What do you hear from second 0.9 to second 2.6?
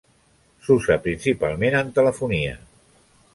principalment en telefonia.